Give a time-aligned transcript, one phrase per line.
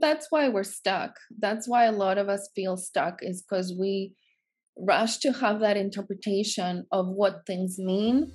[0.00, 1.16] That's why we're stuck.
[1.38, 4.14] That's why a lot of us feel stuck, is because we
[4.76, 8.32] rush to have that interpretation of what things mean.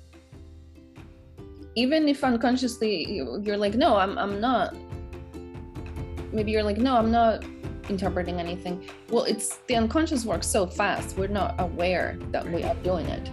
[1.74, 4.76] Even if unconsciously you're like, no, I'm, I'm not.
[6.32, 7.44] Maybe you're like, no, I'm not
[7.88, 8.88] interpreting anything.
[9.10, 13.28] Well, it's the unconscious works so fast, we're not aware that we are doing it.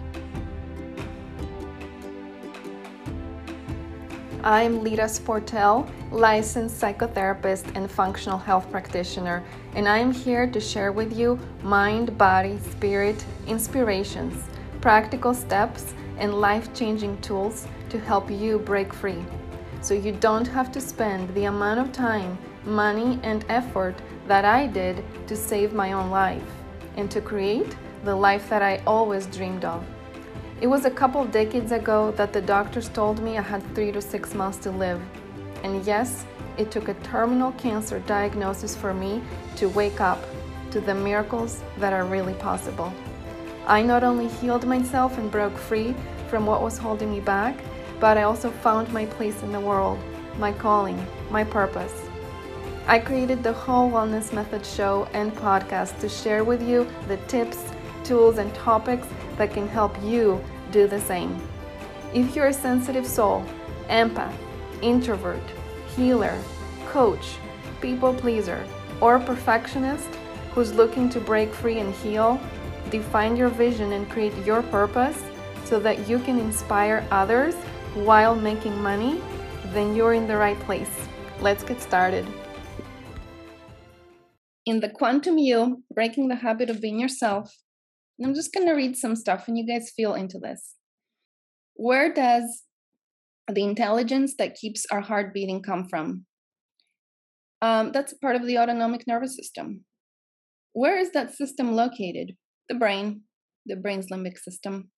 [4.46, 9.42] I'm Lita Sportel, licensed psychotherapist and functional health practitioner,
[9.74, 14.44] and I'm here to share with you mind, body, spirit inspirations,
[14.82, 19.24] practical steps, and life changing tools to help you break free.
[19.80, 23.94] So you don't have to spend the amount of time, money, and effort
[24.28, 26.44] that I did to save my own life
[26.98, 29.82] and to create the life that I always dreamed of.
[30.64, 34.00] It was a couple decades ago that the doctors told me I had three to
[34.00, 34.98] six months to live.
[35.62, 36.24] And yes,
[36.56, 39.20] it took a terminal cancer diagnosis for me
[39.56, 40.24] to wake up
[40.70, 42.90] to the miracles that are really possible.
[43.66, 45.94] I not only healed myself and broke free
[46.28, 47.58] from what was holding me back,
[48.00, 49.98] but I also found my place in the world,
[50.38, 50.98] my calling,
[51.30, 51.94] my purpose.
[52.86, 57.62] I created the Whole Wellness Method show and podcast to share with you the tips,
[58.02, 60.42] tools, and topics that can help you
[60.74, 61.32] do the same.
[62.12, 63.46] If you're a sensitive soul,
[63.88, 64.34] empath,
[64.82, 65.46] introvert,
[65.94, 66.36] healer,
[66.88, 67.36] coach,
[67.80, 68.66] people pleaser,
[69.00, 70.08] or perfectionist
[70.50, 72.40] who's looking to break free and heal,
[72.90, 75.22] define your vision and create your purpose
[75.64, 77.54] so that you can inspire others
[78.08, 79.20] while making money,
[79.72, 80.94] then you're in the right place.
[81.40, 82.26] Let's get started.
[84.66, 87.54] In the Quantum You, Breaking the Habit of Being Yourself,
[88.22, 90.74] I'm just going to read some stuff and you guys feel into this.
[91.74, 92.62] Where does
[93.50, 96.26] the intelligence that keeps our heart beating come from?
[97.60, 99.84] Um, that's part of the autonomic nervous system.
[100.72, 102.36] Where is that system located?
[102.68, 103.22] The brain,
[103.66, 104.90] the brain's limbic system.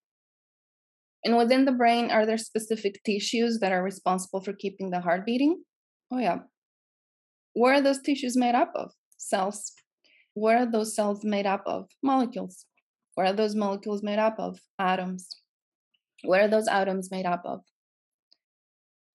[1.24, 5.24] And within the brain, are there specific tissues that are responsible for keeping the heart
[5.24, 5.62] beating?
[6.12, 6.38] Oh, yeah.
[7.54, 8.92] Where are those tissues made up of?
[9.16, 9.72] Cells.
[10.34, 11.86] What are those cells made up of?
[12.02, 12.66] Molecules.
[13.16, 14.60] What are those molecules made up of?
[14.78, 15.28] Atoms.
[16.22, 17.62] What are those atoms made up of?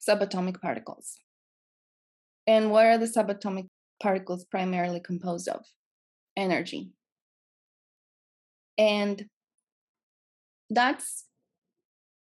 [0.07, 1.19] Subatomic particles.
[2.47, 3.67] And what are the subatomic
[4.01, 5.63] particles primarily composed of?
[6.35, 6.89] Energy.
[8.75, 9.25] And
[10.71, 11.25] that's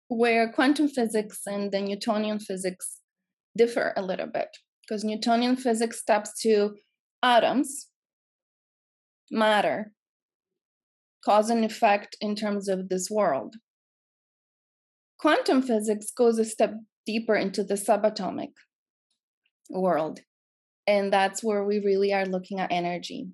[0.09, 2.99] where quantum physics and the Newtonian physics
[3.57, 4.49] differ a little bit.
[4.81, 6.75] Because Newtonian physics steps to
[7.23, 7.87] atoms,
[9.31, 9.91] matter,
[11.25, 13.55] cause and effect in terms of this world.
[15.19, 16.73] Quantum physics goes a step
[17.05, 18.51] deeper into the subatomic
[19.69, 20.19] world.
[20.85, 23.27] And that's where we really are looking at energy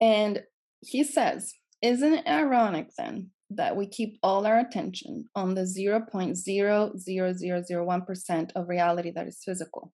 [0.00, 0.42] And
[0.80, 8.52] he says, Isn't it ironic then that we keep all our attention on the 0.00001%
[8.54, 9.92] of reality that is physical?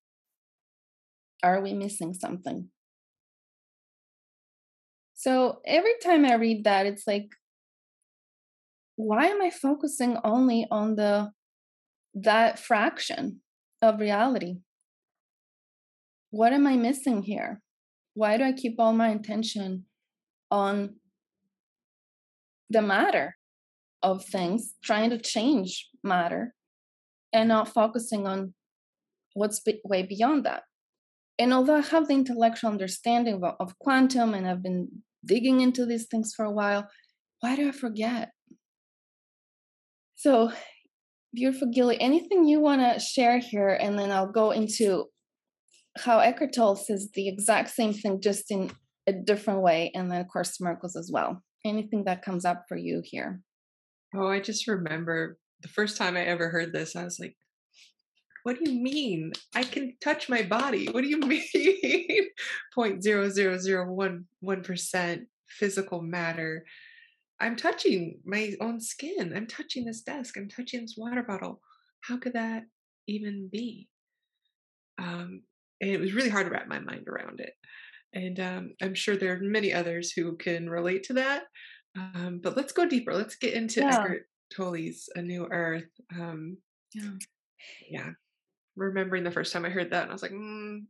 [1.43, 2.71] Are we missing something?
[5.23, 7.29] So every time I read that, it's like,
[8.97, 11.31] why am I focusing only on the
[12.15, 13.41] that fraction
[13.81, 14.57] of reality?
[16.31, 17.61] What am I missing here?
[18.15, 19.85] Why do I keep all my attention
[20.51, 20.97] on
[22.69, 23.37] the matter
[24.03, 26.53] of things, trying to change matter,
[27.33, 28.55] and not focusing on
[29.35, 30.65] what's way beyond that?
[31.39, 35.87] And although I have the intellectual understanding of, of quantum and I've been digging into
[35.87, 36.89] these things for a while.
[37.41, 38.31] Why do I forget?
[40.17, 40.53] So,
[41.35, 45.07] beautiful Gilly, anything you want to share here, and then I'll go into
[45.99, 48.71] how Eckhart Tolle says the exact same thing, just in
[49.07, 49.91] a different way.
[49.95, 51.43] And then, of course, miracles as well.
[51.65, 53.41] Anything that comes up for you here?
[54.15, 57.37] Oh, I just remember the first time I ever heard this, I was like,
[58.43, 59.33] what do you mean?
[59.55, 60.87] I can touch my body.
[60.89, 61.19] What do you
[61.55, 62.29] mean?
[62.75, 66.65] Point zero zero zero one one percent physical matter.
[67.41, 69.33] I'm touching my own skin.
[69.35, 70.37] I'm touching this desk.
[70.37, 71.61] I'm touching this water bottle.
[72.01, 72.65] How could that
[73.09, 73.89] even be?
[74.99, 75.43] Um,
[75.81, 77.55] and it was really hard to wrap my mind around it.
[78.15, 81.45] And um, I'm sure there are many others who can relate to that.
[81.97, 83.15] Um, but let's go deeper.
[83.15, 83.89] Let's get into yeah.
[83.89, 85.89] Eckhart Tolle's A New Earth.
[86.15, 86.59] Um,
[86.95, 87.11] yeah.
[87.91, 88.11] Yeah.
[88.77, 90.81] Remembering the first time I heard that, and I was like, mm.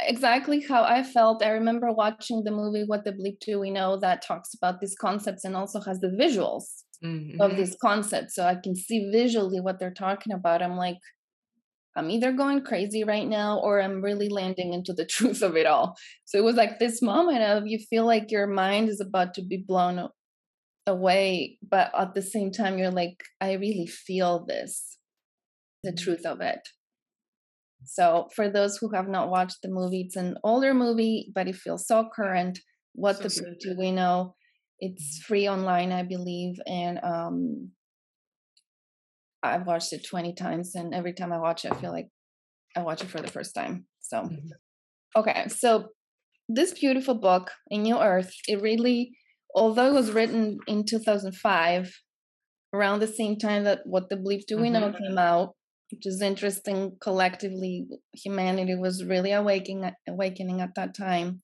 [0.00, 1.42] exactly how I felt.
[1.42, 4.94] I remember watching the movie What the Bleep Do We Know that talks about these
[5.00, 6.64] concepts and also has the visuals
[7.04, 7.40] mm-hmm.
[7.40, 8.34] of these concepts.
[8.34, 10.62] So I can see visually what they're talking about.
[10.62, 10.98] I'm like,
[11.96, 15.66] I'm either going crazy right now or I'm really landing into the truth of it
[15.66, 15.96] all.
[16.24, 19.42] So it was like this moment of you feel like your mind is about to
[19.42, 20.08] be blown
[20.86, 24.96] away, but at the same time, you're like, I really feel this,
[25.82, 26.04] the mm-hmm.
[26.04, 26.60] truth of it.
[27.84, 31.56] So for those who have not watched the movie, it's an older movie, but it
[31.56, 32.58] feels so current.
[32.94, 34.34] What so the do we know?
[34.78, 35.26] It's mm-hmm.
[35.26, 37.70] free online, I believe, and um,
[39.42, 42.08] I've watched it 20 times, and every time I watch it, I feel like
[42.76, 43.86] I watch it for the first time.
[44.00, 44.48] So, mm-hmm.
[45.16, 45.88] okay, so
[46.48, 49.12] this beautiful book, A New Earth, it really,
[49.54, 51.92] although it was written in 2005,
[52.72, 54.72] around the same time that What the Bleep Do We mm-hmm.
[54.80, 55.54] Know came out,
[55.90, 56.96] which is interesting.
[57.00, 61.42] Collectively, humanity was really awakening, awakening at that time.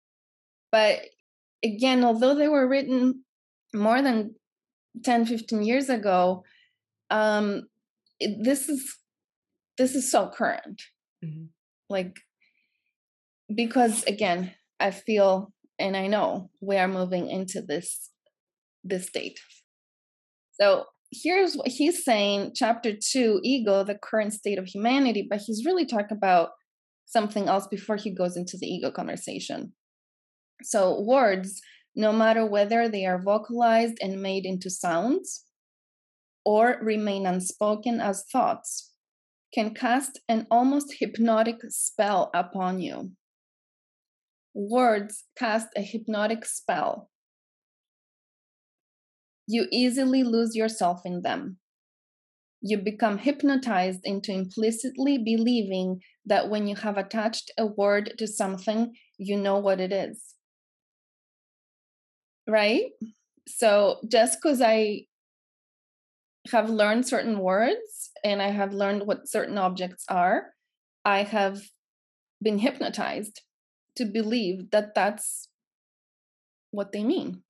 [0.72, 1.00] But
[1.64, 3.24] again, although they were written
[3.74, 4.36] more than
[5.04, 6.44] 10, 15 years ago,
[7.10, 7.64] um,
[8.20, 8.98] it, this is
[9.78, 10.82] this is so current
[11.24, 11.46] mm-hmm.
[11.90, 12.18] like
[13.54, 18.10] because again i feel and i know we are moving into this
[18.84, 19.40] this state
[20.60, 25.66] so here's what he's saying chapter 2 ego the current state of humanity but he's
[25.66, 26.50] really talking about
[27.06, 29.74] something else before he goes into the ego conversation
[30.62, 31.62] so words
[31.96, 35.46] no matter whether they are vocalized and made into sounds
[36.46, 38.92] or remain unspoken as thoughts
[39.54, 43.12] can cast an almost hypnotic spell upon you.
[44.54, 47.10] Words cast a hypnotic spell.
[49.52, 51.58] You easily lose yourself in them.
[52.62, 58.94] You become hypnotized into implicitly believing that when you have attached a word to something,
[59.18, 60.36] you know what it is.
[62.48, 62.92] Right?
[63.48, 65.06] So just because I
[66.52, 70.54] have learned certain words and I have learned what certain objects are,
[71.04, 71.60] I have
[72.40, 73.42] been hypnotized
[73.96, 75.48] to believe that that's
[76.70, 77.42] what they mean.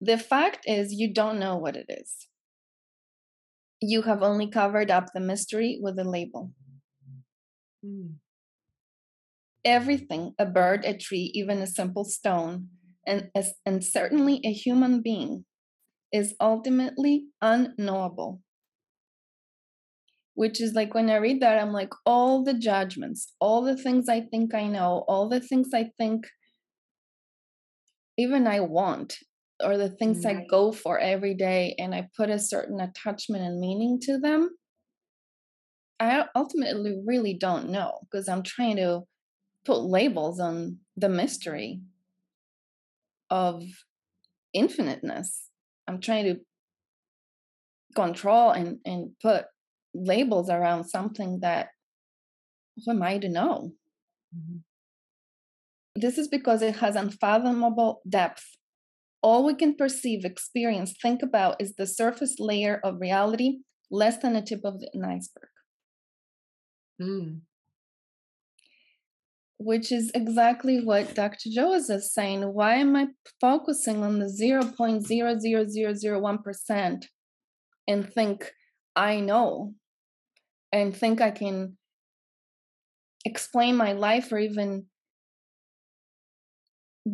[0.00, 2.28] The fact is, you don't know what it is.
[3.80, 6.52] You have only covered up the mystery with a label.
[7.84, 8.14] Mm.
[9.64, 12.68] Everything a bird, a tree, even a simple stone,
[13.06, 13.30] and,
[13.66, 15.44] and certainly a human being
[16.12, 18.40] is ultimately unknowable.
[20.34, 24.08] Which is like when I read that, I'm like, all the judgments, all the things
[24.08, 26.26] I think I know, all the things I think
[28.16, 29.16] even I want,
[29.62, 30.40] or the things mm-hmm.
[30.40, 34.50] I go for every day, and I put a certain attachment and meaning to them,
[36.00, 39.02] I ultimately really don't know because I'm trying to
[39.64, 41.80] put labels on the mystery
[43.30, 43.64] of
[44.54, 45.48] infiniteness
[45.88, 46.40] I'm trying to
[47.96, 49.46] control and and put
[49.94, 51.68] labels around something that
[52.84, 53.72] who am I to know?
[54.36, 54.58] Mm-hmm.
[55.96, 58.44] This is because it has unfathomable depth.
[59.22, 63.58] All we can perceive, experience, think about is the surface layer of reality,
[63.90, 65.48] less than the tip of an iceberg.
[67.00, 67.40] Mm
[69.58, 71.50] which is exactly what Dr.
[71.50, 72.42] Joe is saying.
[72.42, 73.08] Why am I
[73.40, 77.04] focusing on the 0.00001%
[77.88, 78.52] and think
[78.94, 79.74] I know
[80.72, 81.76] and think I can
[83.24, 84.86] explain my life or even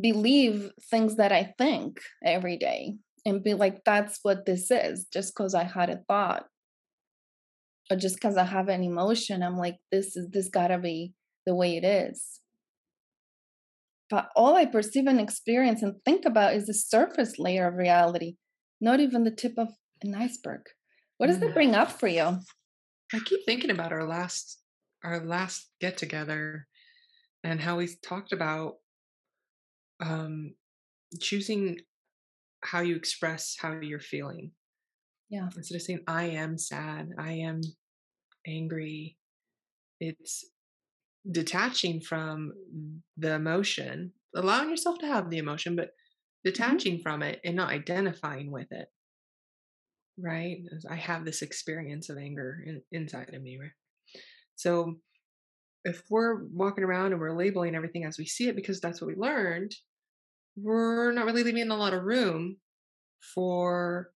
[0.00, 2.96] believe things that I think every day
[3.26, 6.46] and be like, that's what this is, just because I had a thought
[7.90, 9.42] or just because I have an emotion.
[9.42, 11.14] I'm like, this is this gotta be
[11.46, 12.40] the way it is.
[14.10, 18.36] But all I perceive and experience and think about is the surface layer of reality,
[18.80, 19.68] not even the tip of
[20.02, 20.62] an iceberg.
[21.18, 21.54] What does that mm.
[21.54, 22.38] bring up for you?
[23.12, 24.60] I keep thinking about our last
[25.02, 26.66] our last get together
[27.42, 28.76] and how we talked about
[30.00, 30.54] um
[31.20, 31.78] choosing
[32.62, 34.52] how you express how you're feeling.
[35.28, 35.48] Yeah.
[35.56, 37.60] Instead of saying I am sad, I am
[38.46, 39.16] angry,
[40.00, 40.44] it's
[41.30, 42.52] detaching from
[43.16, 45.90] the emotion, allowing yourself to have the emotion, but
[46.46, 46.56] Mm-hmm.
[46.56, 48.88] detaching from it and not identifying with it.
[50.18, 50.58] Right?
[50.90, 53.70] I have this experience of anger in, inside of me, right?
[54.54, 54.96] So
[55.84, 59.08] if we're walking around and we're labeling everything as we see it because that's what
[59.08, 59.74] we learned,
[60.56, 62.58] we're not really leaving a lot of room
[63.34, 64.12] for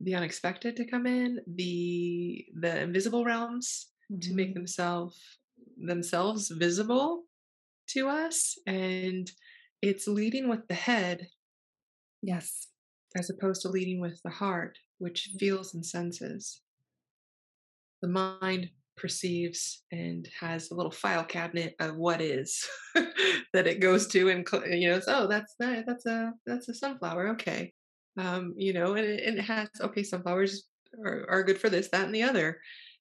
[0.00, 3.90] the unexpected to come in, the the invisible realms
[4.22, 4.54] to make Mhm.
[4.54, 5.20] themselves
[5.78, 7.24] themselves visible
[7.88, 9.30] to us and
[9.82, 11.28] it's leading with the head
[12.22, 12.68] Yes.
[13.16, 15.38] as opposed to leading with the heart which Mhm.
[15.38, 16.62] feels and senses
[18.02, 22.66] the mind perceives and has a little file cabinet of what is
[23.52, 26.74] that it goes to and you know it's, oh that's that that's a that's a
[26.74, 27.72] sunflower okay.
[28.18, 30.64] Um you know and it, and it has okay sunflowers
[31.04, 32.58] are, are good for this that and the other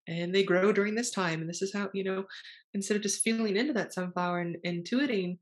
[0.08, 2.24] and they grow during this time and this is how you know
[2.74, 5.38] instead of just feeling into that sunflower and intuiting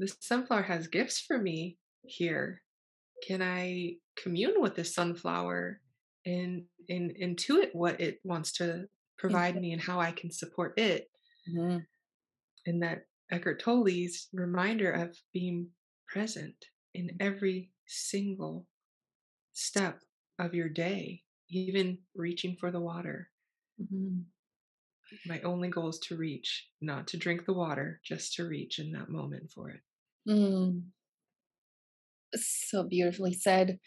[0.00, 2.62] this sunflower has gifts for me here.
[3.26, 5.80] Can i commune with this sunflower
[6.26, 8.86] and and intuit what it wants to
[9.20, 11.08] provide me and how i can support it
[11.48, 11.86] Mhm.
[12.66, 15.70] and that Eckhart Tolle's reminder of being
[16.08, 16.56] present
[16.94, 18.66] in every single
[19.52, 20.02] step
[20.38, 23.30] of your day, even reaching for the water.
[23.80, 24.24] Mhm.
[25.26, 28.92] My only goal is to reach, not to drink the water, just to reach in
[28.92, 29.80] that moment for it.
[30.28, 30.92] Mm.
[32.34, 33.78] So beautifully said.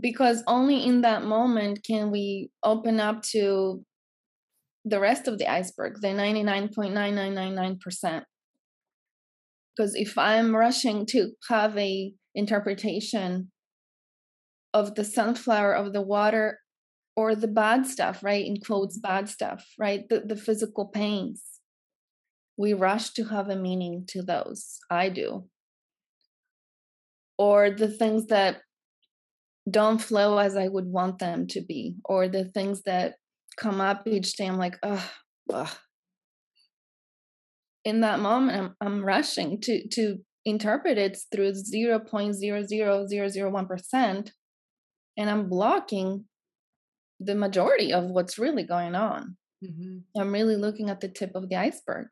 [0.00, 3.84] Because only in that moment can we open up to
[4.84, 8.24] the rest of the iceberg, the 99.9999%.
[9.76, 13.50] Because if I'm rushing to have a interpretation
[14.74, 16.58] of the sunflower, of the water,
[17.16, 18.44] or the bad stuff, right?
[18.44, 20.08] In quotes, bad stuff, right?
[20.08, 21.42] The, the physical pains.
[22.56, 24.78] We rush to have a meaning to those.
[24.90, 25.46] I do.
[27.38, 28.60] Or the things that
[29.70, 33.14] don't flow as I would want them to be, or the things that
[33.56, 34.46] come up each day.
[34.46, 35.00] I'm like, ugh,
[35.52, 35.70] ugh.
[37.84, 44.30] In that moment, I'm, I'm rushing to to interpret it through 0.00001%,
[45.16, 46.26] and I'm blocking
[47.20, 49.36] the majority of what's really going on.
[49.64, 50.20] Mm-hmm.
[50.20, 52.08] I'm really looking at the tip of the iceberg.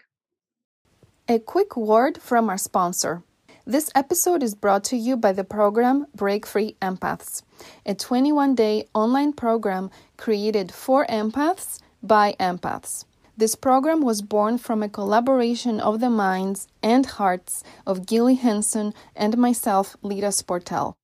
[1.29, 3.23] A quick word from our sponsor.
[3.67, 7.43] This episode is brought to you by the program Break Free Empaths,
[7.85, 13.05] a 21 day online program created for empaths by empaths.
[13.37, 18.95] This program was born from a collaboration of the minds and hearts of Gilly Henson
[19.15, 20.95] and myself, Lita Sportel.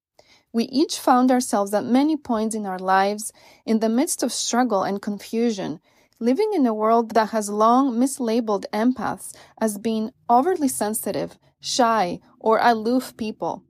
[0.50, 3.34] We each found ourselves at many points in our lives
[3.66, 5.78] in the midst of struggle and confusion,
[6.18, 12.60] living in a world that has long mislabeled empaths as being overly sensitive, shy, or
[12.62, 13.64] aloof people.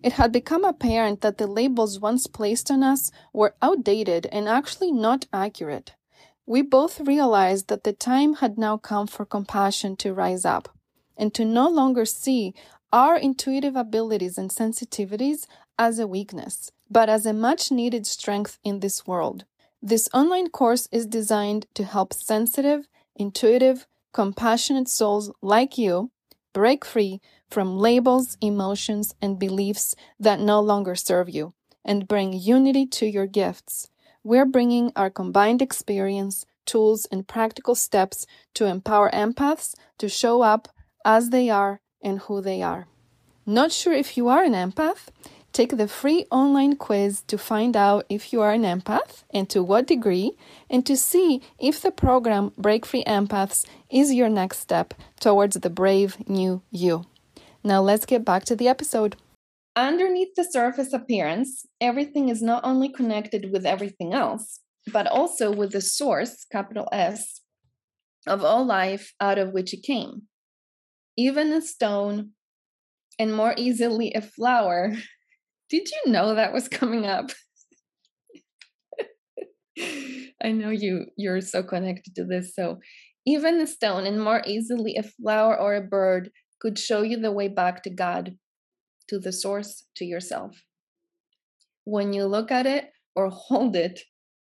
[0.00, 4.92] It had become apparent that the labels once placed on us were outdated and actually
[4.92, 5.94] not accurate.
[6.46, 10.68] We both realized that the time had now come for compassion to rise up
[11.16, 12.54] and to no longer see
[12.92, 18.78] our intuitive abilities and sensitivities as a weakness, but as a much needed strength in
[18.78, 19.46] this world.
[19.82, 22.86] This online course is designed to help sensitive,
[23.16, 26.12] intuitive, compassionate souls like you
[26.52, 27.20] break free
[27.52, 31.52] from labels, emotions, and beliefs that no longer serve you
[31.84, 33.90] and bring unity to your gifts.
[34.24, 40.68] We're bringing our combined experience, tools, and practical steps to empower empaths to show up
[41.04, 42.86] as they are and who they are.
[43.44, 45.08] Not sure if you are an empath?
[45.52, 49.62] Take the free online quiz to find out if you are an empath and to
[49.62, 50.32] what degree,
[50.70, 55.68] and to see if the program Break Free Empaths is your next step towards the
[55.68, 57.04] brave new you.
[57.64, 59.16] Now let's get back to the episode.
[59.76, 64.60] Underneath the surface appearance, everything is not only connected with everything else,
[64.92, 67.40] but also with the source, capital S,
[68.26, 70.22] of all life out of which it came.
[71.16, 72.30] Even a stone,
[73.18, 74.92] and more easily a flower.
[75.70, 77.30] Did you know that was coming up?
[80.42, 82.54] I know you you're so connected to this.
[82.54, 82.78] So
[83.24, 86.30] even a stone and more easily a flower or a bird
[86.62, 88.36] could show you the way back to God,
[89.08, 90.62] to the source, to yourself.
[91.84, 94.00] When you look at it or hold it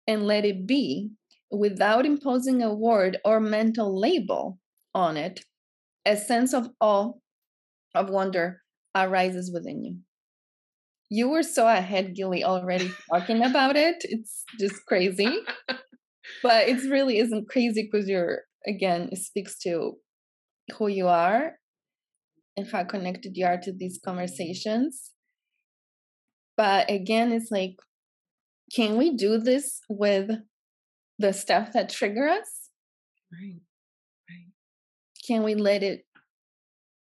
[0.06, 1.12] and let it be,
[1.50, 4.60] without imposing a word or mental label
[4.94, 5.46] on it,
[6.06, 7.14] a sense of awe,
[7.96, 8.62] of wonder
[8.94, 9.98] arises within you.
[11.10, 13.98] You were so ahead, Gilly, already talking about it.
[14.04, 15.40] It's just crazy.
[16.44, 19.94] but it really isn't crazy because you're, again, it speaks to
[20.78, 21.56] who you are
[22.58, 25.12] and how connected you are to these conversations.
[26.58, 27.76] But again, it's like,
[28.76, 30.30] can we do this with
[31.20, 32.70] the stuff that trigger us?
[33.32, 33.62] Right.
[34.30, 34.48] Right.
[35.28, 36.02] Can we let it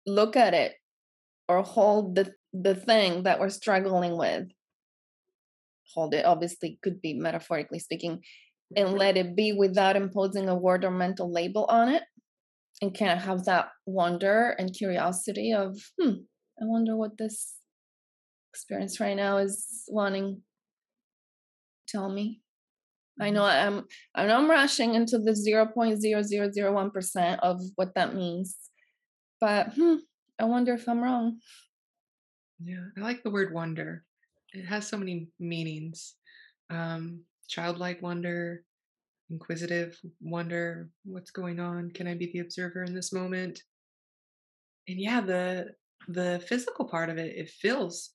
[0.06, 0.74] look at it
[1.48, 4.48] or hold the the thing that we're struggling with?
[5.96, 8.22] Hold it, obviously, could be metaphorically speaking,
[8.76, 12.04] and let it be without imposing a word or mental label on it.
[12.82, 16.14] And kind of have that wonder and curiosity of, hmm,
[16.60, 17.54] I wonder what this
[18.52, 20.42] experience right now is wanting
[21.88, 22.42] tell me
[23.22, 23.78] I know mm-hmm.
[23.78, 23.86] I'm
[24.16, 28.58] I know I'm rushing into the 0.0001% of what that means.
[29.40, 29.96] But hmm,
[30.40, 31.40] I wonder if I'm wrong.
[32.60, 34.04] Yeah, I like the word wonder.
[34.54, 36.16] It has so many meanings.
[36.70, 38.64] Um, childlike wonder,
[39.32, 41.92] inquisitive wonder, what's going on?
[41.92, 43.60] Can I be the observer in this moment?
[44.88, 45.68] And yeah, the
[46.08, 48.12] the physical part of it, it feels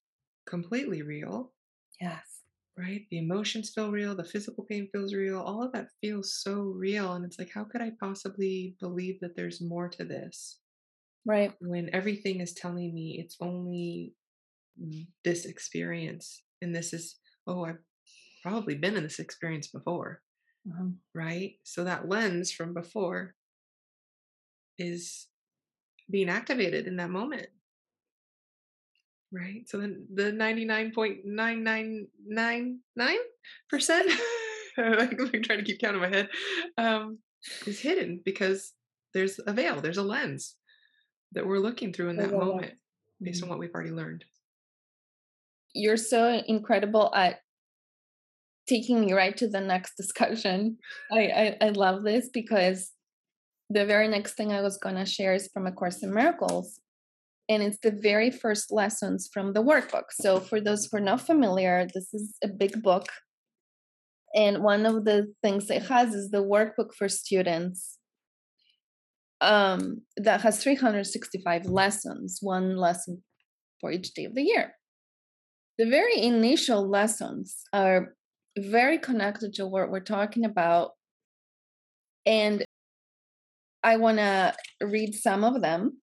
[0.46, 1.52] completely real.
[2.00, 2.36] Yes
[2.78, 3.06] right?
[3.10, 7.14] The emotions feel real, the physical pain feels real, all of that feels so real.
[7.14, 10.58] And it's like, how could I possibly believe that there's more to this?
[11.24, 11.52] Right.
[11.60, 14.12] When everything is telling me it's only
[15.24, 16.42] this experience.
[16.60, 17.78] And this is, oh, I've
[18.42, 20.20] probably been in this experience before.
[20.68, 20.88] Uh-huh.
[21.14, 21.54] Right.
[21.62, 23.34] So that lens from before
[24.78, 25.28] is
[26.10, 27.46] being activated in that moment.
[29.32, 29.68] Right.
[29.68, 32.06] So then the 99.9999%
[34.78, 36.28] like I'm trying to keep count in my head
[36.78, 37.18] um,
[37.66, 38.72] is hidden because
[39.14, 40.56] there's a veil, there's a lens
[41.32, 42.74] that we're looking through in that moment
[43.20, 43.50] based on mm-hmm.
[43.50, 44.24] what we've already learned.
[45.74, 47.40] You're so incredible at
[48.68, 50.78] taking me right to the next discussion.
[51.12, 52.92] I, I, I love this because
[53.70, 56.80] the very next thing I was going to share is from A Course in Miracles
[57.48, 60.04] and it's the very first lessons from the workbook.
[60.10, 63.06] So, for those who are not familiar, this is a big book.
[64.34, 67.98] And one of the things it has is the workbook for students
[69.40, 73.22] um, that has 365 lessons, one lesson
[73.80, 74.74] for each day of the year.
[75.78, 78.14] The very initial lessons are
[78.56, 80.92] very connected to what we're talking about.
[82.24, 82.64] And
[83.82, 85.98] I want to read some of them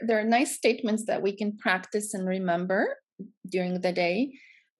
[0.00, 2.96] there are nice statements that we can practice and remember
[3.50, 4.32] during the day.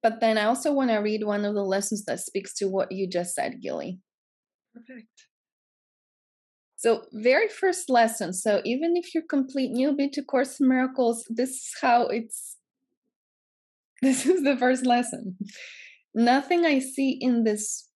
[0.02, 2.92] But then I also want to read one of the lessons that speaks to what
[2.92, 3.98] you just said, Gilly.
[4.74, 5.08] Perfect.
[6.76, 8.32] So, very first lesson.
[8.32, 12.56] So, even if you're complete newbie to Course in Miracles, this is how it's.
[14.00, 15.36] This is the first lesson.
[16.14, 17.88] Nothing I see in this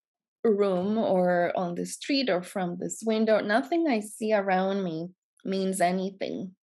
[0.44, 5.10] room or on the street or from this window, nothing I see around me
[5.44, 6.54] means anything.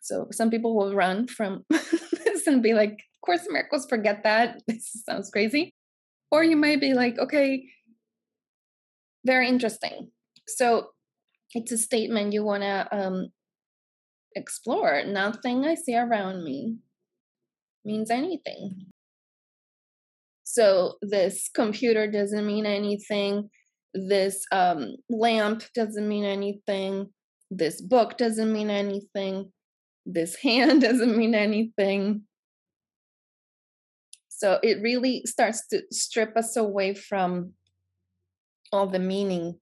[0.00, 4.62] So some people will run from this and be like, of Course Miracles, forget that.
[4.66, 5.74] This sounds crazy.
[6.30, 7.64] Or you might be like, okay,
[9.24, 10.10] very interesting.
[10.46, 10.88] So
[11.54, 13.28] it's a statement you want to um,
[14.34, 15.04] explore.
[15.04, 16.76] Nothing I see around me
[17.84, 18.86] means anything.
[20.56, 23.50] So this computer doesn't mean anything.
[23.94, 27.10] This um, lamp doesn't mean anything.
[27.50, 29.52] This book doesn't mean anything
[30.06, 32.22] this hand doesn't mean anything.
[34.28, 37.52] So it really starts to strip us away from
[38.72, 39.58] all the meaning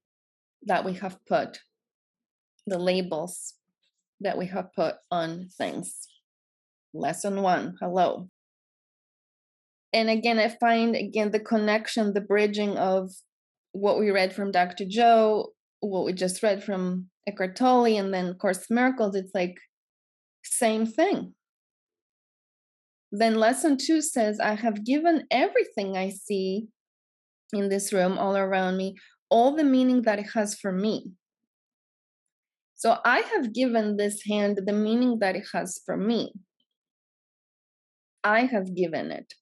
[0.62, 1.60] that we have put,
[2.66, 3.54] the labels
[4.20, 6.08] that we have put on things.
[6.92, 8.28] Lesson one hello.
[9.94, 13.12] And again, I find again the connection, the bridging of
[13.72, 14.84] what we read from Dr.
[14.88, 19.14] Joe, what we just read from Eckhart Tolle, and then Course Miracles.
[19.14, 19.56] It's like
[20.42, 21.34] same thing.
[23.12, 26.66] Then lesson two says, I have given everything I see
[27.52, 28.96] in this room all around me
[29.30, 31.12] all the meaning that it has for me.
[32.74, 36.32] So I have given this hand the meaning that it has for me.
[38.22, 39.32] I have given it.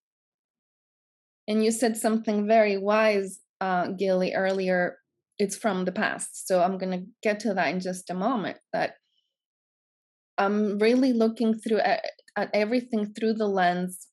[1.49, 4.99] And you said something very wise, uh, Gilly, earlier.
[5.39, 6.47] It's from the past.
[6.47, 8.59] So I'm going to get to that in just a moment.
[8.73, 8.93] That
[10.39, 12.05] I'm really looking through at,
[12.37, 14.07] at everything through the lens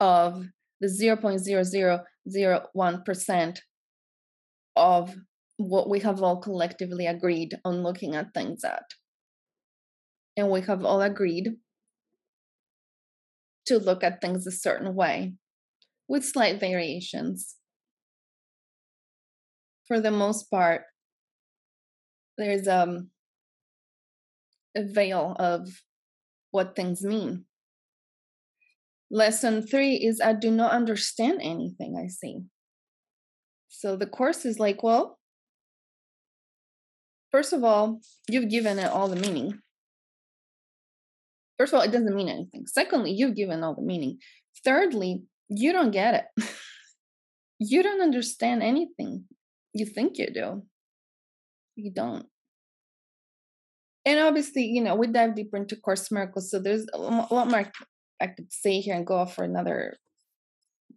[0.00, 0.46] of
[0.80, 3.58] the 0.00 0.01%
[4.74, 5.14] of
[5.56, 8.84] what we have all collectively agreed on looking at things at.
[10.36, 11.56] And we have all agreed
[13.66, 15.34] to look at things a certain way
[16.08, 17.56] with slight variations.
[19.88, 20.82] For the most part,
[22.38, 23.10] there's um,
[24.76, 25.68] a veil of
[26.50, 27.44] what things mean.
[29.10, 32.40] Lesson three is I do not understand anything I see.
[33.68, 35.18] So the course is like, well,
[37.30, 39.60] first of all, you've given it all the meaning.
[41.58, 42.66] First of all, it doesn't mean anything.
[42.66, 44.18] Secondly, you've given all the meaning.
[44.64, 46.44] Thirdly, you don't get it.
[47.58, 49.24] you don't understand anything.
[49.72, 50.62] You think you do.
[51.76, 52.26] You don't.
[54.04, 56.50] And obviously, you know, we dive deeper into Course Miracles.
[56.50, 57.70] So there's a lot more
[58.20, 59.96] I could say here and go off for another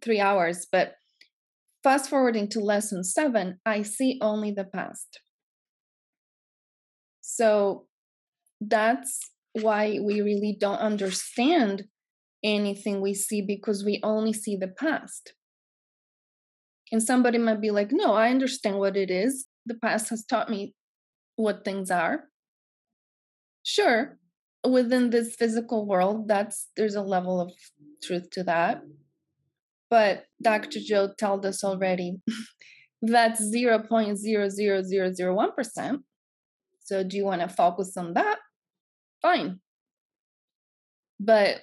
[0.02, 0.66] three hours.
[0.70, 0.94] But
[1.82, 5.20] fast forwarding to lesson seven, I see only the past.
[7.20, 7.86] So
[8.60, 11.84] that's why we really don't understand
[12.42, 15.34] anything we see because we only see the past.
[16.92, 19.46] And somebody might be like, no, I understand what it is.
[19.66, 20.74] The past has taught me
[21.36, 22.24] what things are.
[23.62, 24.18] Sure,
[24.68, 27.52] within this physical world, that's there's a level of
[28.02, 28.82] truth to that.
[29.88, 30.80] But Dr.
[30.80, 32.20] Joe told us already
[33.02, 35.98] that's 0.00001%.
[36.80, 38.38] So do you want to focus on that?
[39.20, 39.60] fine.
[41.18, 41.60] But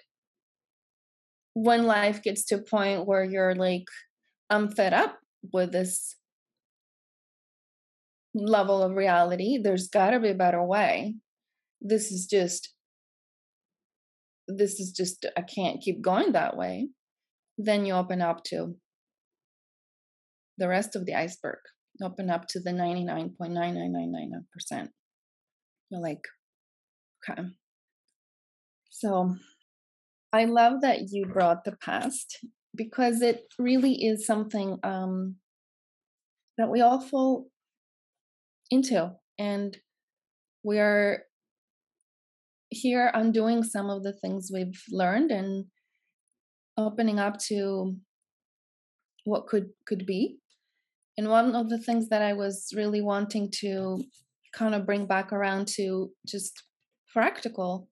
[1.58, 3.86] when life gets to a point where you're like,
[4.50, 5.18] I'm fed up
[5.52, 6.16] with this
[8.36, 11.16] level of reality, there's got to be a better way.
[11.82, 12.74] This is just,
[14.48, 16.90] this is just, I can't keep going that way.
[17.58, 18.76] Then you open up to
[20.60, 21.60] the rest of the iceberg,
[22.04, 24.90] open up to the 99.9999%.
[25.90, 26.22] You're like,
[27.30, 27.42] Okay.
[28.90, 29.36] So
[30.38, 32.46] I love that you brought the past
[32.76, 35.38] because it really is something um,
[36.58, 37.48] that we all fall
[38.70, 39.12] into.
[39.40, 39.76] And
[40.64, 41.24] we are
[42.70, 45.66] here undoing some of the things we've learned and
[46.78, 47.96] opening up to
[49.24, 50.38] what could could be
[51.18, 54.04] and one of the things that i was really wanting to
[54.54, 56.64] kind of bring back around to just
[57.12, 57.90] practical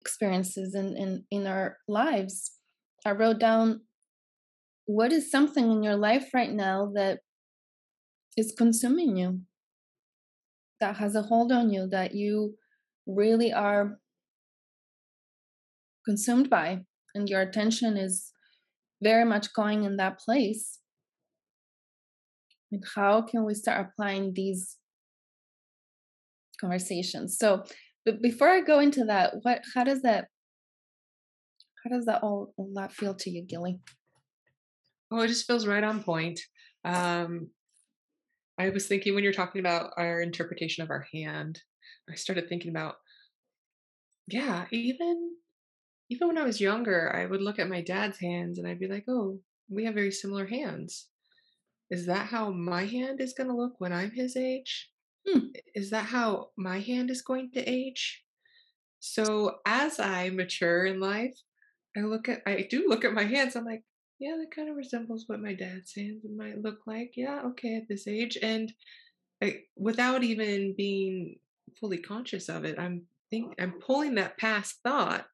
[0.00, 2.52] experiences in, in, in our lives.
[3.06, 3.82] I wrote down
[4.86, 7.20] what is something in your life right now that
[8.36, 9.40] is consuming you,
[10.80, 12.54] that has a hold on you, that you
[13.06, 13.98] really are
[16.06, 16.80] consumed by,
[17.14, 18.32] and your attention is
[19.02, 20.78] very much going in that place.
[22.72, 24.76] And how can we start applying these
[26.60, 27.36] conversations?
[27.38, 27.64] So,
[28.04, 30.28] but before I go into that, what how does that
[31.84, 33.80] how does that all, all that feel to you, Gilly?
[35.10, 36.40] Oh, it just feels right on point.
[36.84, 37.50] Um,
[38.58, 41.60] I was thinking when you're talking about our interpretation of our hand,
[42.10, 42.96] I started thinking about,
[44.26, 45.36] yeah, even
[46.10, 48.88] even when I was younger, I would look at my dad's hands and I'd be
[48.88, 51.08] like, oh, we have very similar hands.
[51.90, 54.90] Is that how my hand is going to look when I'm his age?
[55.28, 55.38] Hmm,
[55.74, 58.22] is that how my hand is going to age?
[59.00, 61.34] So as I mature in life,
[61.96, 63.56] I look at I do look at my hands.
[63.56, 63.82] I'm like,
[64.18, 67.12] yeah, that kind of resembles what my dad's hands might look like.
[67.16, 68.72] Yeah, okay, at this age, and
[69.42, 71.36] I, without even being
[71.78, 75.26] fully conscious of it, I'm think I'm pulling that past thought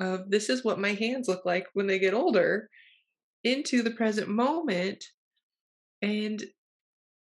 [0.00, 2.68] of this is what my hands look like when they get older
[3.42, 5.04] into the present moment,
[6.02, 6.42] and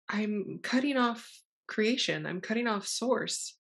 [0.09, 1.29] I'm cutting off
[1.69, 2.27] creation.
[2.27, 3.57] I'm cutting off source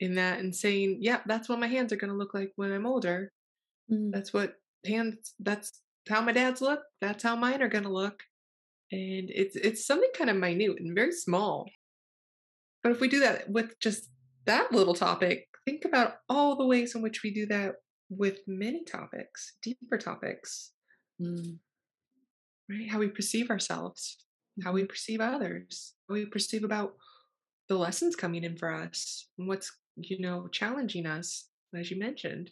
[0.00, 2.72] in that and saying, yeah, that's what my hands are going to look like when
[2.72, 3.32] I'm older.
[3.92, 4.12] Mm.
[4.12, 4.54] That's what
[4.86, 6.80] hands, that's how my dad's look.
[7.00, 8.22] That's how mine are going to look.
[8.90, 11.68] And it's, it's something kind of minute and very small.
[12.82, 14.08] But if we do that with just
[14.46, 17.74] that little topic, think about all the ways in which we do that
[18.08, 20.72] with many topics, deeper topics.
[21.20, 21.58] Mm.
[22.70, 22.88] Right?
[22.88, 24.16] How we perceive ourselves,
[24.62, 24.88] how we mm-hmm.
[24.88, 26.94] perceive others, how we perceive about
[27.68, 32.50] the lessons coming in for us what's you know challenging us as you mentioned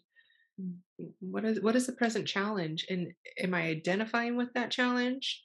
[0.61, 0.75] mm.
[1.21, 3.09] what is what is the present challenge and
[3.41, 5.45] am i identifying with that challenge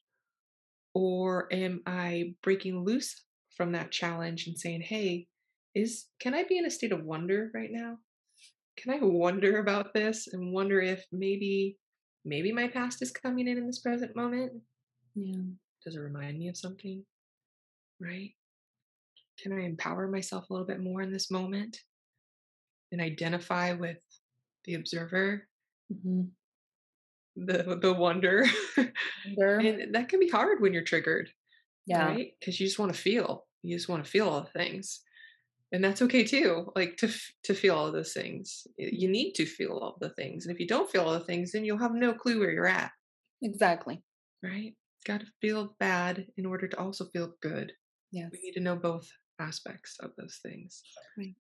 [0.94, 3.24] or am i breaking loose
[3.56, 5.28] from that challenge and saying hey
[5.76, 7.98] is can i be in a state of wonder right now
[8.78, 11.78] can i wonder about this and wonder if maybe
[12.26, 14.52] maybe my past is coming in in this present moment
[15.16, 15.42] Yeah.
[15.84, 17.04] Does it remind me of something?
[18.00, 18.34] Right?
[19.42, 21.78] Can I empower myself a little bit more in this moment
[22.92, 23.98] and identify with
[24.66, 25.48] the observer,
[25.90, 26.24] hmm
[27.36, 28.46] the the wonder?
[29.38, 31.30] and that can be hard when you're triggered,
[31.86, 32.06] Yeah.
[32.08, 32.34] right?
[32.40, 33.48] Because you just want to feel.
[33.64, 35.02] You just want to feel all the things.
[35.72, 36.72] And that's okay too.
[36.76, 37.10] Like to
[37.46, 38.68] to feel all of those things.
[38.78, 40.46] You need to feel all the things.
[40.46, 42.68] And if you don't feel all the things, then you'll have no clue where you're
[42.68, 42.92] at,
[43.42, 44.04] Exactly.
[44.44, 44.76] right?
[45.06, 47.72] Got to feel bad in order to also feel good.
[48.12, 48.30] Yes.
[48.34, 49.10] We need to know both
[49.42, 50.82] aspects of those things.
[51.18, 51.36] Right.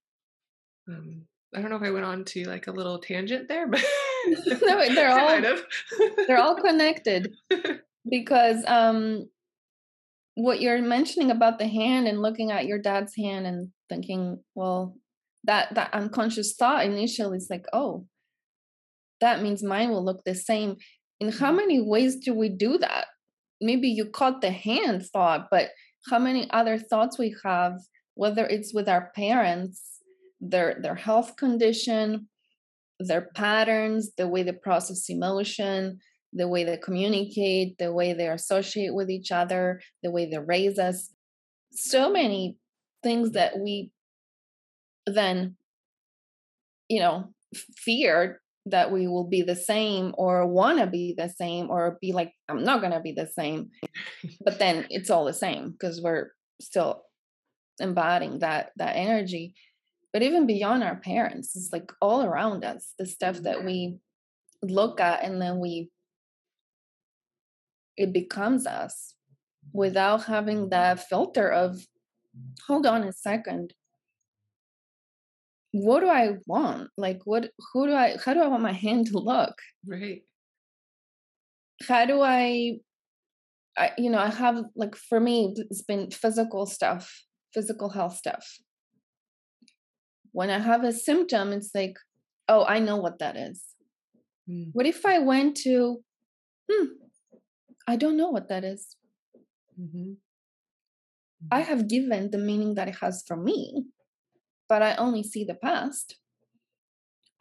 [0.90, 3.84] Um, I don't know if I went on to like a little tangent there, but
[4.62, 5.58] No, they're all-.
[6.28, 7.34] They're all connected
[8.10, 9.30] because um
[10.36, 14.96] what you're mentioning about the hand and looking at your dad's hand and thinking, well,
[15.44, 18.06] that that unconscious thought initially is like, oh,
[19.20, 20.78] that means mine will look the same.
[21.20, 23.08] In how many ways do we do that?
[23.60, 25.70] Maybe you caught the hand thought, but
[26.10, 27.80] how many other thoughts we have,
[28.16, 30.00] whether it's with our parents,
[30.40, 32.28] their their health condition,
[33.00, 36.00] their patterns, the way they process emotion,
[36.34, 40.80] the way they communicate, the way they associate with each other, the way they raise
[40.80, 41.10] us.
[41.72, 42.58] So many
[43.04, 43.92] things that we
[45.06, 45.56] then,
[46.90, 48.38] you know, f- feared
[48.68, 52.32] that we will be the same or want to be the same or be like,
[52.48, 53.72] I'm not going to be the same.
[54.44, 57.04] But then it's all the same because we're still
[57.80, 59.54] embodying that that energy
[60.14, 63.98] but even beyond our parents it's like all around us the stuff that we
[64.62, 65.90] look at and then we
[67.98, 69.16] it becomes us
[69.74, 71.86] without having that filter of
[72.68, 73.74] hold on a second
[75.72, 79.08] what do i want like what who do i how do i want my hand
[79.08, 79.56] to look
[79.86, 80.22] right.
[81.88, 82.78] how do i
[83.78, 88.46] I, you know, I have like for me, it's been physical stuff, physical health stuff.
[90.34, 91.96] When I have a symptom, it's like,
[92.50, 93.64] oh, I know what that is.
[94.50, 96.04] Mm, What if I went to,
[96.70, 96.86] hmm,
[97.88, 98.98] I don't know what that is.
[99.80, 100.18] mhm,
[101.52, 103.86] I have given the meaning that it has for me,
[104.72, 106.16] but I only see the past.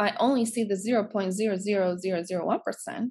[0.00, 3.08] I only see the 0.00001%.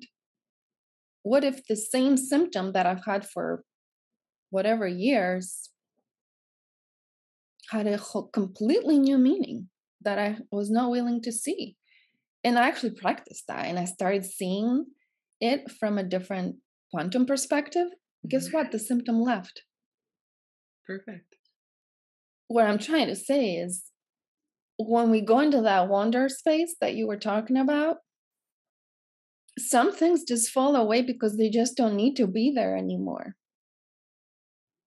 [1.24, 3.64] What if the same symptom that I've had for
[4.50, 5.70] whatever years
[7.72, 9.70] had a whole, completely new meaning
[10.02, 11.78] that I was not willing to see?
[12.44, 14.88] And I actually practiced that and I started seeing
[15.40, 16.58] it from a different
[16.92, 17.88] quantum perspective.
[18.28, 18.54] Guess mhm.
[18.54, 18.74] what?
[18.74, 19.64] The symptom left.
[20.86, 21.38] Perfect.
[22.50, 23.86] what I'm trying to say is
[24.80, 27.98] when we go into that wonder space that you were talking about,
[29.58, 33.36] some things just fall away because they just don't need to be there anymore.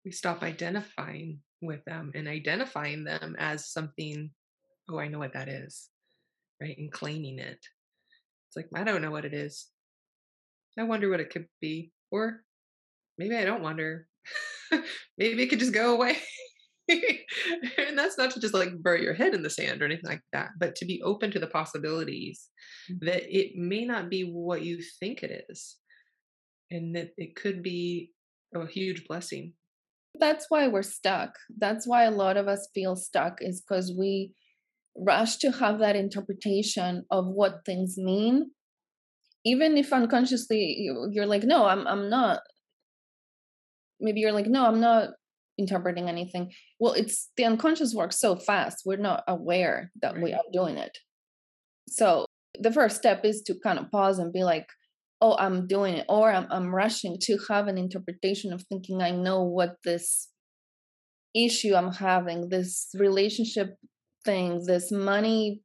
[0.03, 4.29] We stop identifying with them and identifying them as something,
[4.89, 5.89] oh, I know what that is,
[6.61, 6.77] right?
[6.77, 7.59] And claiming it.
[8.47, 9.67] It's like, I don't know what it is.
[10.77, 11.91] I wonder what it could be.
[12.11, 12.41] Or
[13.17, 14.07] maybe I don't wonder.
[15.17, 16.17] maybe it could just go away.
[16.89, 20.23] And that's not to just like bury your head in the sand or anything like
[20.33, 22.49] that, but to be open to the possibilities
[22.91, 22.97] mm.
[23.01, 25.77] that it may not be what you think it is.
[26.69, 28.11] And that it could be
[28.53, 29.53] a huge blessing.
[30.19, 31.29] That's why we're stuck.
[31.57, 34.33] That's why a lot of us feel stuck, is because we
[34.97, 38.51] rush to have that interpretation of what things mean.
[39.45, 42.41] Even if unconsciously you- you're like, no, I'm I'm not.
[44.01, 45.11] Maybe you're like, no, I'm not
[45.57, 46.51] interpreting anything.
[46.79, 50.97] Well, it's the unconscious works so fast, we're not aware that we are doing it.
[51.89, 52.25] So
[52.59, 54.67] the first step is to kind of pause and be like,
[55.21, 59.11] oh, I'm doing it, or I'm I'm rushing to have an interpretation of thinking I
[59.11, 60.29] know what this
[61.35, 63.75] issue I'm having, this relationship
[64.25, 65.61] thing, this money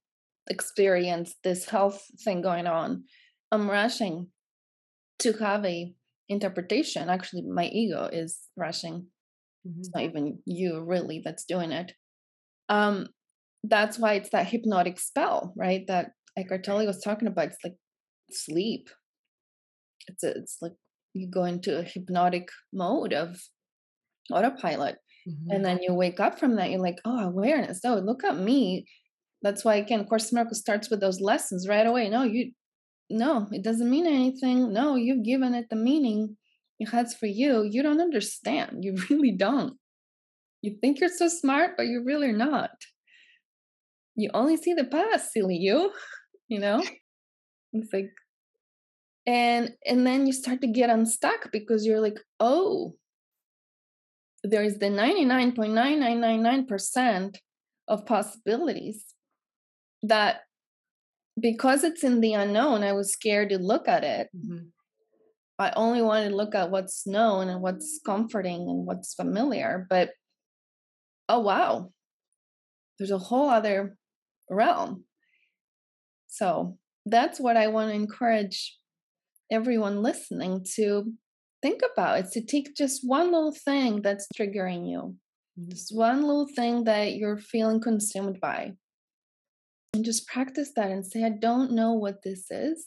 [0.48, 3.04] experience, this health thing going on.
[3.50, 4.28] I'm rushing
[5.20, 5.94] to have a
[6.28, 7.08] interpretation.
[7.08, 9.06] Actually, my ego is rushing.
[9.66, 9.78] Mhm.
[9.78, 11.92] It's not even you really that's doing it.
[12.68, 13.08] Um,
[13.64, 15.86] that's why it's that hypnotic spell, right?
[15.88, 17.48] That Eckhart Tolle was talking about.
[17.48, 17.76] It's like
[18.30, 18.88] sleep.
[20.08, 20.72] It's a, it's like
[21.14, 23.40] you go into a hypnotic mode of
[24.32, 24.98] autopilot
[25.28, 25.46] Mhm.
[25.50, 28.86] and then you wake up from that you're like oh awareness oh look at me
[29.42, 32.52] that's why again course in miracles starts with those lessons right away no you
[33.10, 36.36] no it doesn't mean anything no you've given it the meaning
[36.78, 38.84] it has for you you don't understand.
[38.84, 39.76] You really don't.
[40.62, 42.70] You think you're so smart but you're really not.
[44.14, 45.92] You only see the past silly you
[46.48, 46.82] you know?
[47.72, 48.10] It's like
[49.26, 52.94] and and then you start to get unstuck because you're like oh.
[54.44, 57.36] There is the 99.9999%
[57.86, 59.14] of possibilities
[60.02, 60.40] that
[61.40, 64.66] because it's in the unknown i was scared to look at it mm-hmm.
[65.58, 70.10] I only wanted to look at what's known and what's comforting and what's familiar but
[71.32, 71.90] oh wow.
[72.98, 73.96] There's a whole other
[74.50, 75.04] realm.
[76.28, 78.78] So that's what i want to encourage
[79.50, 81.12] everyone listening to
[81.62, 85.16] think about it's to take just one little thing that's triggering you.
[85.58, 85.70] Mm-hmm.
[85.70, 88.72] just one little thing that you're feeling consumed by.
[89.94, 92.86] And just practice that and say i don't know what this is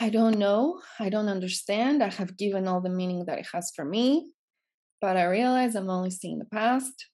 [0.00, 3.70] i don't know i don't understand i have given all the meaning that it has
[3.74, 4.30] for me
[5.00, 7.06] but i realize i'm only seeing the past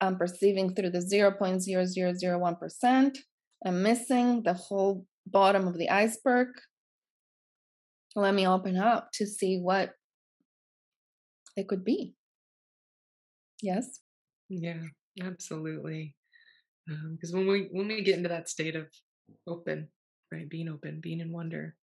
[0.00, 3.18] i'm perceiving through the 0.0001%
[3.64, 6.48] i'm missing the whole bottom of the iceberg
[8.16, 9.92] let me open up to see what
[11.56, 12.14] it could be.
[13.62, 14.00] Yes.
[14.48, 14.82] Yeah,
[15.22, 16.14] absolutely.
[16.86, 18.86] Because um, when we when we get into that state of
[19.46, 19.88] open,
[20.30, 21.74] right, being open, being in wonder,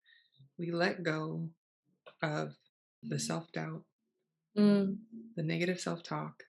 [0.58, 1.50] we let go
[2.22, 2.56] of
[3.02, 3.84] the self doubt,
[4.58, 4.98] mm.
[5.36, 6.44] the negative self talk,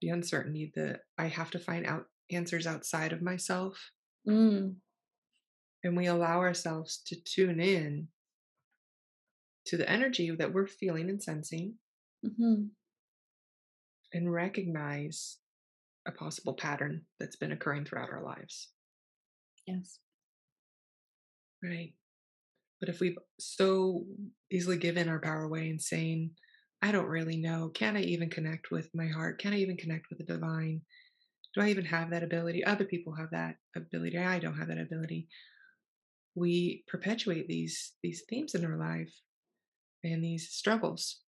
[0.00, 3.90] the uncertainty that I have to find out answers outside of myself.
[4.28, 4.76] Mm.
[5.84, 8.08] And we allow ourselves to tune in
[9.66, 11.74] to the energy that we're feeling and sensing
[12.24, 12.64] mm-hmm.
[14.12, 15.38] and recognize
[16.06, 18.68] a possible pattern that's been occurring throughout our lives.
[19.66, 19.98] Yes.
[21.62, 21.94] Right.
[22.82, 24.04] But if we've so
[24.50, 26.32] easily given our power away and saying,
[26.82, 29.38] I don't really know, can I even connect with my heart?
[29.38, 30.80] Can I even connect with the divine?
[31.54, 32.64] Do I even have that ability?
[32.64, 34.18] Other people have that ability.
[34.18, 35.28] I don't have that ability.
[36.34, 39.14] We perpetuate these these themes in our life
[40.02, 41.20] and these struggles.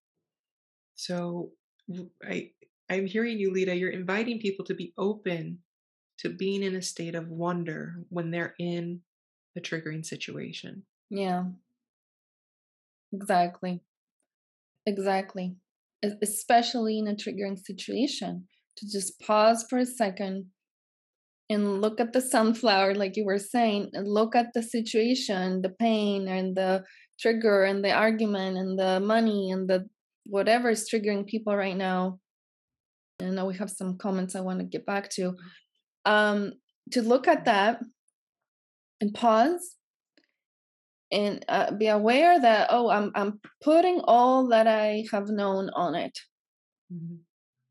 [0.96, 1.52] So
[2.28, 2.50] I
[2.90, 5.60] I'm hearing you, Lita, you're inviting people to be open
[6.18, 9.02] to being in a state of wonder when they're in
[9.56, 10.82] a triggering situation.
[11.10, 11.44] Yeah.
[13.12, 13.80] Exactly.
[14.86, 15.56] Exactly.
[16.22, 20.46] Especially in a triggering situation, to just pause for a second
[21.48, 25.70] and look at the sunflower, like you were saying, and look at the situation, the
[25.70, 26.84] pain and the
[27.20, 29.86] trigger and the argument and the money and the
[30.26, 32.18] whatever is triggering people right now.
[33.20, 35.34] I know we have some comments I want to get back to.
[36.04, 36.54] Um,
[36.92, 37.80] to look at that
[39.00, 39.76] and pause
[41.14, 45.94] and uh, be aware that oh I'm I'm putting all that I have known on
[45.94, 46.18] it.
[46.92, 47.16] Mm-hmm.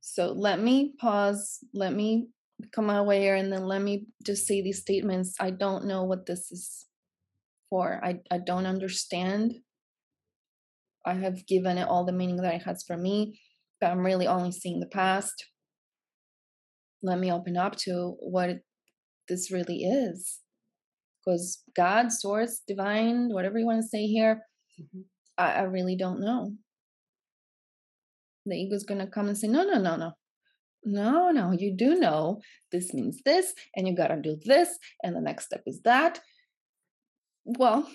[0.05, 2.27] So let me pause, let me
[2.59, 5.35] become aware and then let me just say these statements.
[5.39, 6.85] I don't know what this is
[7.69, 8.01] for.
[8.03, 9.55] I, I don't understand.
[11.05, 13.39] I have given it all the meaning that it has for me,
[13.79, 15.45] but I'm really only seeing the past.
[17.01, 18.59] Let me open up to what
[19.27, 20.39] this really is.
[21.23, 24.41] Because God, source, divine, whatever you want to say here,
[24.79, 25.01] mm-hmm.
[25.37, 26.53] I, I really don't know.
[28.45, 30.11] The ego's going to come and say, no, no, no, no.
[30.85, 32.41] No, no, you do know
[32.73, 36.19] this means this, and you got to do this, and the next step is that
[37.45, 37.89] well,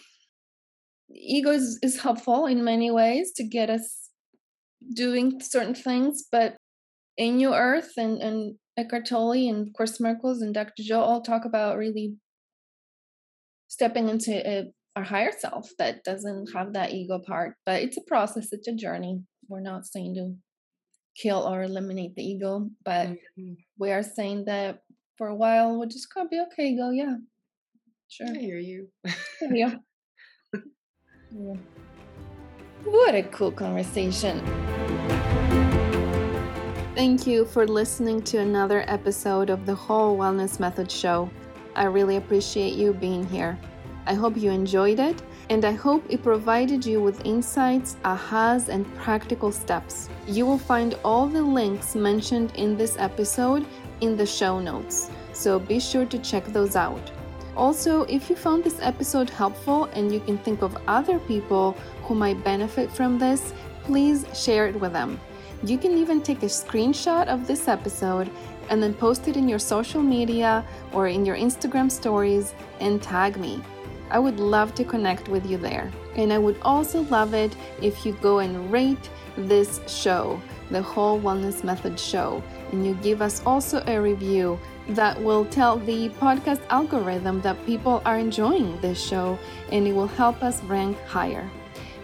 [1.11, 4.11] ego is, is helpful in many ways to get us
[4.95, 6.57] doing certain things, but
[7.17, 10.83] in New Earth and, and Eckhart Tolle and Course Miracles and Dr.
[10.83, 12.15] Joe all talk about really
[13.79, 14.65] stepping into a,
[14.97, 17.55] our higher self that doesn't have that ego part.
[17.65, 19.23] But it's a process, it's a journey.
[19.49, 20.35] We're not saying to
[21.17, 23.53] kill or eliminate the ego, but mm-hmm.
[23.79, 24.81] we are saying that
[25.17, 27.15] for a while we're just gonna be okay, go, yeah,
[28.09, 28.27] Sure.
[28.27, 28.89] I hear you.
[29.43, 29.75] yeah.
[31.31, 31.55] yeah.
[32.85, 34.41] What a cool conversation.
[36.97, 41.31] Thank you for listening to another episode of the Whole Wellness Method Show.
[41.79, 43.57] I really appreciate you being here.
[44.05, 48.85] I hope you enjoyed it, and I hope it provided you with insights, ahas, and
[48.97, 50.09] practical steps.
[50.27, 53.65] You will find all the links mentioned in this episode
[54.01, 57.13] in the show notes, so be sure to check those out.
[57.57, 62.17] Also, if you found this episode helpful and you can think of other people who
[62.17, 63.55] might benefit from this,
[63.85, 65.21] please share it with them.
[65.65, 68.31] You can even take a screenshot of this episode
[68.71, 73.37] and then post it in your social media or in your Instagram stories and tag
[73.37, 73.63] me.
[74.11, 75.91] I would love to connect with you there.
[76.17, 80.41] And I would also love it if you go and rate this show
[80.71, 82.43] the Whole Wellness Method show
[82.73, 84.59] and you give us also a review
[84.91, 89.39] that will tell the podcast algorithm that people are enjoying this show
[89.73, 91.49] and it will help us rank higher,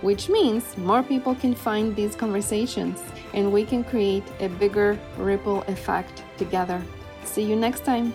[0.05, 3.01] which means more people can find these conversations
[3.33, 6.83] and we can create a bigger ripple effect together.
[7.25, 8.13] See you next time.